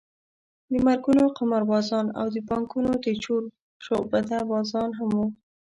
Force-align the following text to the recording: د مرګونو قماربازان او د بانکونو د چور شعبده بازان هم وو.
د 0.71 0.73
مرګونو 0.87 1.23
قماربازان 1.37 2.05
او 2.19 2.25
د 2.35 2.37
بانکونو 2.49 2.91
د 3.05 3.07
چور 3.23 3.41
شعبده 3.85 4.39
بازان 4.51 4.89
هم 4.99 5.09
وو. 5.17 5.27